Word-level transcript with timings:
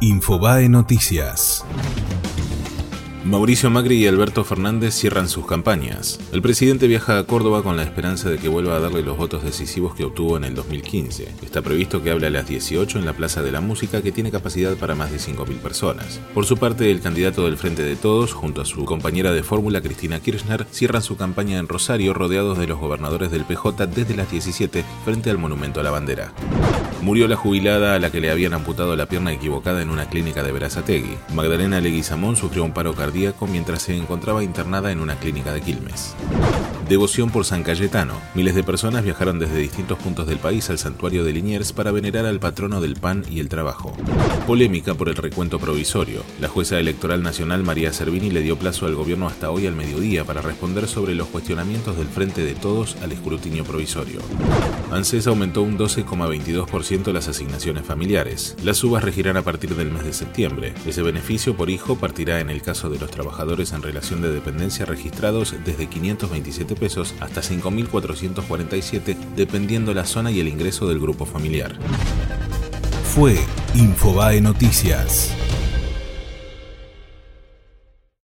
Infobae 0.00 0.68
Noticias. 0.68 1.64
Mauricio 3.24 3.68
Macri 3.68 3.96
y 3.96 4.06
Alberto 4.06 4.44
Fernández 4.44 4.94
cierran 4.94 5.28
sus 5.28 5.44
campañas. 5.44 6.20
El 6.32 6.40
presidente 6.40 6.86
viaja 6.86 7.18
a 7.18 7.24
Córdoba 7.24 7.64
con 7.64 7.76
la 7.76 7.82
esperanza 7.82 8.30
de 8.30 8.38
que 8.38 8.48
vuelva 8.48 8.76
a 8.76 8.80
darle 8.80 9.02
los 9.02 9.18
votos 9.18 9.42
decisivos 9.42 9.96
que 9.96 10.04
obtuvo 10.04 10.36
en 10.36 10.44
el 10.44 10.54
2015. 10.54 11.34
Está 11.42 11.62
previsto 11.62 12.00
que 12.00 12.12
hable 12.12 12.28
a 12.28 12.30
las 12.30 12.46
18 12.46 13.00
en 13.00 13.06
la 13.06 13.12
Plaza 13.12 13.42
de 13.42 13.50
la 13.50 13.60
Música 13.60 14.00
que 14.00 14.12
tiene 14.12 14.30
capacidad 14.30 14.76
para 14.76 14.94
más 14.94 15.10
de 15.10 15.18
5.000 15.18 15.58
personas. 15.58 16.20
Por 16.32 16.46
su 16.46 16.56
parte, 16.56 16.92
el 16.92 17.00
candidato 17.00 17.44
del 17.44 17.58
Frente 17.58 17.82
de 17.82 17.96
Todos, 17.96 18.32
junto 18.34 18.60
a 18.60 18.66
su 18.66 18.84
compañera 18.84 19.32
de 19.32 19.42
fórmula 19.42 19.80
Cristina 19.80 20.20
Kirchner, 20.20 20.64
cierran 20.70 21.02
su 21.02 21.16
campaña 21.16 21.58
en 21.58 21.66
Rosario 21.66 22.14
rodeados 22.14 22.56
de 22.56 22.68
los 22.68 22.78
gobernadores 22.78 23.32
del 23.32 23.44
PJ 23.44 23.88
desde 23.88 24.14
las 24.14 24.30
17 24.30 24.84
frente 25.04 25.28
al 25.30 25.38
Monumento 25.38 25.80
a 25.80 25.82
la 25.82 25.90
Bandera. 25.90 26.32
Murió 27.00 27.28
la 27.28 27.36
jubilada 27.36 27.94
a 27.94 27.98
la 27.98 28.10
que 28.10 28.20
le 28.20 28.30
habían 28.30 28.54
amputado 28.54 28.96
la 28.96 29.06
pierna 29.06 29.32
equivocada 29.32 29.80
en 29.82 29.90
una 29.90 30.08
clínica 30.08 30.42
de 30.42 30.50
Verazategui. 30.50 31.16
Magdalena 31.32 31.80
Leguizamón 31.80 32.34
sufrió 32.36 32.64
un 32.64 32.72
paro 32.72 32.94
cardíaco 32.94 33.46
mientras 33.46 33.82
se 33.82 33.96
encontraba 33.96 34.42
internada 34.42 34.90
en 34.90 35.00
una 35.00 35.16
clínica 35.16 35.52
de 35.52 35.60
Quilmes. 35.60 36.16
Devoción 36.88 37.28
por 37.28 37.44
San 37.44 37.64
Cayetano. 37.64 38.14
Miles 38.34 38.54
de 38.54 38.64
personas 38.64 39.04
viajaron 39.04 39.38
desde 39.38 39.58
distintos 39.58 39.98
puntos 39.98 40.26
del 40.26 40.38
país 40.38 40.70
al 40.70 40.78
santuario 40.78 41.22
de 41.22 41.34
Liniers 41.34 41.74
para 41.74 41.92
venerar 41.92 42.24
al 42.24 42.40
patrono 42.40 42.80
del 42.80 42.94
pan 42.94 43.26
y 43.28 43.40
el 43.40 43.50
trabajo. 43.50 43.94
Polémica 44.46 44.94
por 44.94 45.10
el 45.10 45.16
recuento 45.16 45.58
provisorio. 45.58 46.22
La 46.40 46.48
jueza 46.48 46.78
electoral 46.78 47.22
nacional 47.22 47.62
María 47.62 47.92
Servini 47.92 48.30
le 48.30 48.40
dio 48.40 48.58
plazo 48.58 48.86
al 48.86 48.94
gobierno 48.94 49.26
hasta 49.26 49.50
hoy 49.50 49.66
al 49.66 49.76
mediodía 49.76 50.24
para 50.24 50.40
responder 50.40 50.88
sobre 50.88 51.14
los 51.14 51.28
cuestionamientos 51.28 51.98
del 51.98 52.06
Frente 52.06 52.42
de 52.42 52.54
Todos 52.54 52.96
al 53.02 53.12
escrutinio 53.12 53.64
provisorio. 53.64 54.20
ANSES 54.90 55.26
aumentó 55.26 55.60
un 55.60 55.76
12,22% 55.76 57.12
las 57.12 57.28
asignaciones 57.28 57.84
familiares. 57.84 58.56
Las 58.64 58.78
subas 58.78 59.04
regirán 59.04 59.36
a 59.36 59.42
partir 59.42 59.74
del 59.74 59.90
mes 59.90 60.04
de 60.04 60.14
septiembre. 60.14 60.72
Ese 60.86 61.02
beneficio 61.02 61.54
por 61.54 61.68
hijo 61.68 61.96
partirá 61.96 62.40
en 62.40 62.48
el 62.48 62.62
caso 62.62 62.88
de 62.88 62.98
los 62.98 63.10
trabajadores 63.10 63.72
en 63.72 63.82
relación 63.82 64.22
de 64.22 64.32
dependencia 64.32 64.86
registrados 64.86 65.54
desde 65.66 65.86
527 65.88 66.77
pesos 66.78 67.14
hasta 67.20 67.42
5.447 67.42 69.16
dependiendo 69.36 69.92
la 69.92 70.04
zona 70.04 70.30
y 70.30 70.40
el 70.40 70.48
ingreso 70.48 70.88
del 70.88 70.98
grupo 71.00 71.26
familiar. 71.26 71.76
Fue 73.14 73.36
Infobae 73.74 74.40
Noticias. 74.40 75.34